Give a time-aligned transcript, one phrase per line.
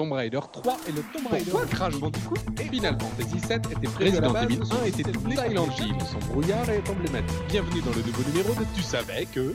[0.00, 1.50] Tomb Raider 3 et le Tomb Raider.
[1.50, 5.94] Pourquoi Crash Bandicoot Final Fantasy VII était Resident Evil 1 était Silent Hill.
[6.10, 7.36] Son brouillard est emblématique.
[7.50, 9.54] Bienvenue dans le nouveau numéro de Tu savais que...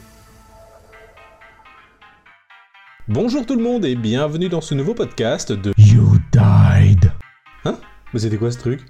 [3.08, 7.12] Bonjour tout le monde et bienvenue dans ce nouveau podcast de You Died.
[7.64, 7.80] Hein?
[8.14, 8.82] Mais c'était quoi ce truc?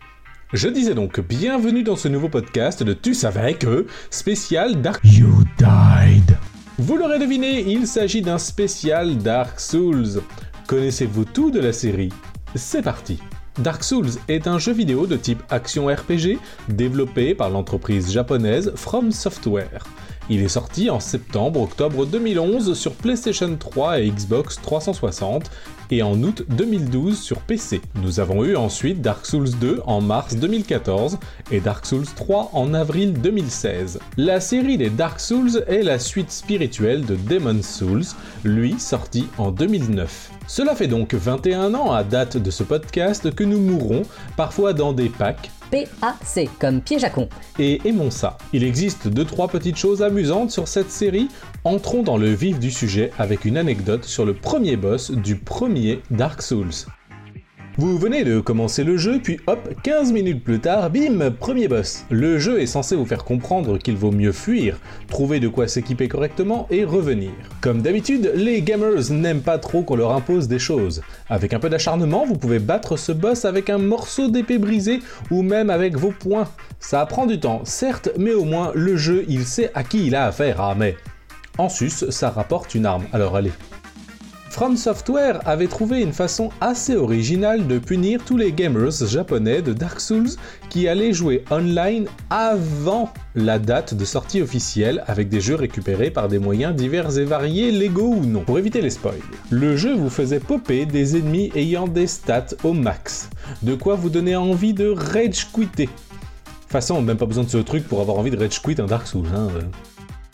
[0.52, 5.30] Je disais donc bienvenue dans ce nouveau podcast de Tu savais que spécial Dark You
[5.58, 6.38] Died.
[6.78, 10.22] Vous l'aurez deviné, il s'agit d'un spécial Dark Souls.
[10.68, 12.12] Connaissez-vous tout de la série?
[12.56, 13.20] C'est parti
[13.60, 19.12] Dark Souls est un jeu vidéo de type action RPG développé par l'entreprise japonaise From
[19.12, 19.86] Software.
[20.28, 25.52] Il est sorti en septembre-octobre 2011 sur PlayStation 3 et Xbox 360
[25.92, 27.80] et en août 2012 sur PC.
[28.02, 31.20] Nous avons eu ensuite Dark Souls 2 en mars 2014
[31.52, 34.00] et Dark Souls 3 en avril 2016.
[34.18, 38.06] La série des Dark Souls est la suite spirituelle de Demon's Souls,
[38.44, 40.32] lui sorti en 2009.
[40.48, 44.04] Cela fait donc 21 ans à date de ce podcast que nous mourrons,
[44.38, 47.28] parfois dans des packs, PAC, comme piège à con.
[47.60, 48.38] et aimons ça.
[48.54, 51.28] Il existe 2-3 petites choses amusantes sur cette série.
[51.64, 56.02] Entrons dans le vif du sujet avec une anecdote sur le premier boss du premier
[56.12, 56.86] Dark Souls.
[57.78, 62.06] Vous venez de commencer le jeu, puis hop, 15 minutes plus tard, bim, premier boss.
[62.10, 64.78] Le jeu est censé vous faire comprendre qu'il vaut mieux fuir,
[65.10, 67.32] trouver de quoi s'équiper correctement et revenir.
[67.60, 71.02] Comme d'habitude, les gamers n'aiment pas trop qu'on leur impose des choses.
[71.28, 75.42] Avec un peu d'acharnement, vous pouvez battre ce boss avec un morceau d'épée brisée ou
[75.42, 76.48] même avec vos poings.
[76.80, 80.16] Ça prend du temps, certes, mais au moins le jeu il sait à qui il
[80.16, 80.96] a affaire, ah mais...
[81.58, 83.52] En sus, ça rapporte une arme, alors allez.
[84.56, 89.74] From Software avait trouvé une façon assez originale de punir tous les gamers japonais de
[89.74, 90.30] Dark Souls
[90.70, 96.30] qui allaient jouer online avant la date de sortie officielle avec des jeux récupérés par
[96.30, 99.20] des moyens divers et variés, légaux ou non, pour éviter les spoils.
[99.50, 103.30] Le jeu vous faisait popper des ennemis ayant des stats au max,
[103.62, 105.88] de quoi vous donner envie de rage quitter.
[105.88, 105.92] De
[106.62, 108.86] toute façon, même pas besoin de ce truc pour avoir envie de rage quit un
[108.86, 109.28] Dark Souls.
[109.36, 109.50] Hein.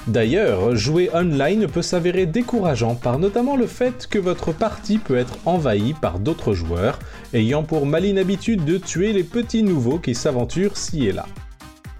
[0.07, 5.37] D'ailleurs, jouer online peut s'avérer décourageant par notamment le fait que votre partie peut être
[5.45, 6.97] envahie par d'autres joueurs,
[7.33, 11.27] ayant pour maline habitude de tuer les petits nouveaux qui s'aventurent ci et là.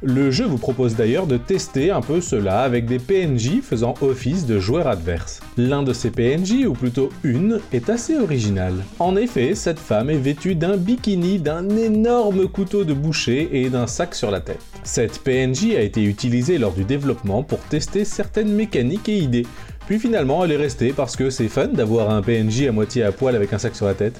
[0.04, 4.48] Le jeu vous propose d'ailleurs de tester un peu cela avec des PNJ faisant office
[4.48, 5.42] de joueurs adverses.
[5.58, 8.74] L'un de ces PNJ, ou plutôt une, est assez original.
[8.98, 13.86] En effet, cette femme est vêtue d'un bikini, d'un énorme couteau de boucher et d'un
[13.86, 14.66] sac sur la tête.
[14.84, 19.46] Cette PNJ a été utilisée lors du développement pour tester certaines mécaniques et idées.
[19.86, 23.12] Puis finalement, elle est restée parce que c'est fun d'avoir un PNJ à moitié à
[23.12, 24.20] poil avec un sac sur la tête.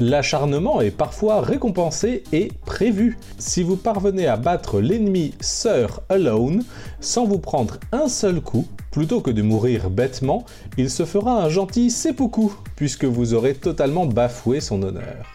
[0.00, 3.18] L'acharnement est parfois récompensé et prévu.
[3.38, 6.62] Si vous parvenez à battre l'ennemi Sir Alone
[7.00, 10.44] sans vous prendre un seul coup, plutôt que de mourir bêtement,
[10.76, 15.26] il se fera un gentil seppuku, puisque vous aurez totalement bafoué son honneur.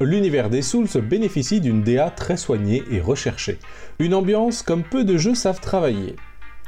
[0.00, 3.60] L'univers des Souls bénéficie d'une DA très soignée et recherchée,
[4.00, 6.16] une ambiance comme peu de jeux savent travailler.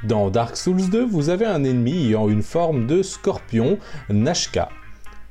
[0.05, 3.79] Dans Dark Souls 2, vous avez un ennemi ayant une forme de scorpion,
[4.09, 4.69] Nashka,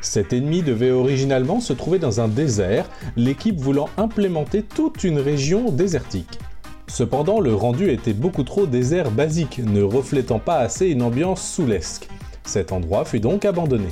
[0.04, 5.72] cet ennemi devait originalement se trouver dans un désert, l'équipe voulant implémenter toute une région
[5.72, 6.40] désertique.
[6.88, 12.08] Cependant, le rendu était beaucoup trop désert basique, ne reflétant pas assez une ambiance soulesque.
[12.44, 13.88] Cet endroit fut donc abandonné.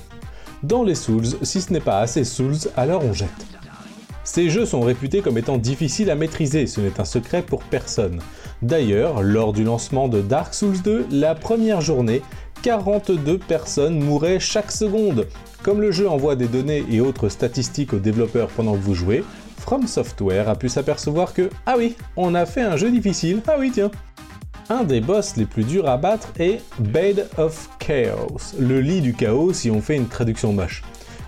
[0.64, 3.30] Dans les Souls, si ce n'est pas assez Souls, alors on jette.
[4.24, 8.20] Ces jeux sont réputés comme étant difficiles à maîtriser, ce n'est un secret pour personne.
[8.62, 12.22] D'ailleurs, lors du lancement de Dark Souls 2, la première journée,
[12.62, 15.28] 42 personnes mouraient chaque seconde.
[15.64, 19.24] Comme le jeu envoie des données et autres statistiques aux développeurs pendant que vous jouez,
[19.58, 23.42] From Software a pu s'apercevoir que ah oui, on a fait un jeu difficile.
[23.48, 23.92] Ah oui, tiens.
[24.70, 29.14] Un des boss les plus durs à battre est Bed of Chaos, le lit du
[29.14, 30.82] chaos si on fait une traduction moche.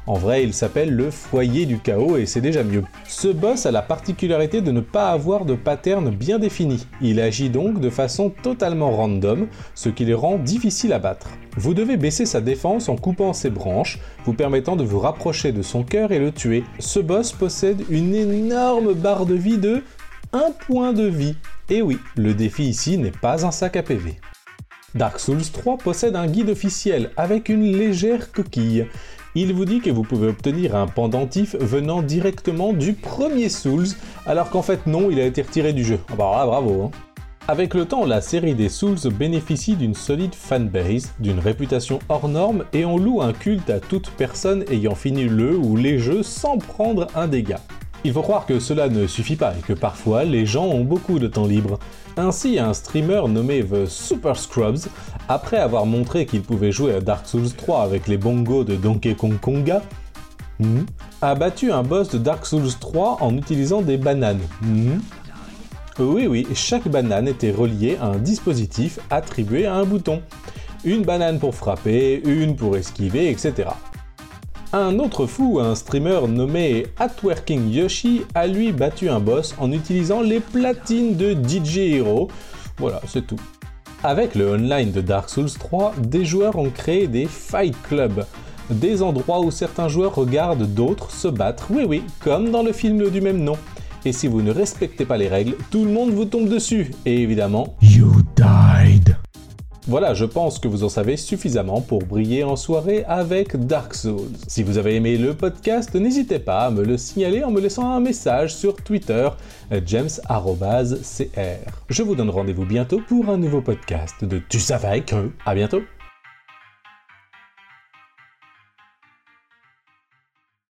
[0.05, 2.83] En vrai, il s'appelle le foyer du chaos et c'est déjà mieux.
[3.07, 6.85] Ce boss a la particularité de ne pas avoir de pattern bien défini.
[7.01, 11.29] Il agit donc de façon totalement random, ce qui le rend difficile à battre.
[11.55, 15.61] Vous devez baisser sa défense en coupant ses branches, vous permettant de vous rapprocher de
[15.61, 16.65] son cœur et le tuer.
[16.79, 19.83] Ce boss possède une énorme barre de vie de
[20.33, 21.35] 1 point de vie.
[21.69, 24.15] Et oui, le défi ici n'est pas un sac à PV.
[24.95, 28.85] Dark Souls 3 possède un guide officiel avec une légère coquille.
[29.35, 33.87] Il vous dit que vous pouvez obtenir un pendentif venant directement du premier Souls,
[34.27, 35.99] alors qu'en fait non, il a été retiré du jeu.
[36.11, 36.83] Ah bah là, bravo.
[36.83, 36.91] hein.
[37.47, 42.63] Avec le temps, la série des Souls bénéficie d'une solide fanbase, d'une réputation hors norme
[42.73, 46.59] et on loue un culte à toute personne ayant fini le ou les jeux sans
[46.59, 47.59] prendre un dégât.
[48.05, 51.19] Il faut croire que cela ne suffit pas et que parfois les gens ont beaucoup
[51.19, 51.79] de temps libre.
[52.15, 54.87] Ainsi, un streamer nommé The Super Scrubs,
[55.27, 59.15] après avoir montré qu'il pouvait jouer à Dark Souls 3 avec les bongos de Donkey
[59.15, 59.81] Kong Konga,
[60.59, 60.81] hmm,
[61.23, 64.41] a battu un boss de Dark Souls 3 en utilisant des bananes.
[64.61, 65.01] Mhm.
[65.99, 70.21] Oui, oui, chaque banane était reliée à un dispositif attribué à un bouton.
[70.85, 73.69] Une banane pour frapper, une pour esquiver, etc.
[74.75, 80.21] Un autre fou, un streamer nommé Atworking Yoshi, a lui battu un boss en utilisant
[80.21, 82.27] les platines de DJ Hero.
[82.79, 83.39] Voilà, c'est tout.
[84.03, 88.25] Avec le online de Dark Souls 3, des joueurs ont créé des Fight Club,
[88.71, 93.11] des endroits où certains joueurs regardent d'autres se battre, oui oui, comme dans le film
[93.11, 93.57] du même nom.
[94.05, 96.89] Et si vous ne respectez pas les règles, tout le monde vous tombe dessus.
[97.05, 97.75] Et évidemment.
[99.87, 104.31] Voilà, je pense que vous en savez suffisamment pour briller en soirée avec Dark Souls.
[104.47, 107.91] Si vous avez aimé le podcast, n'hésitez pas à me le signaler en me laissant
[107.91, 109.27] un message sur Twitter,
[109.85, 111.71] james.cr.
[111.89, 115.31] Je vous donne rendez-vous bientôt pour un nouveau podcast de Tu savais que?
[115.45, 115.81] À bientôt!